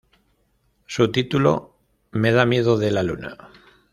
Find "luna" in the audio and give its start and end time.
3.03-3.37